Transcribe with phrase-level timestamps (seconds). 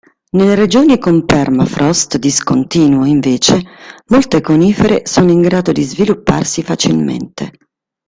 [0.31, 3.61] Nelle regioni con permafrost discontinuo invece
[4.07, 7.51] molte conifere sono in grado di svilupparsi facilmente.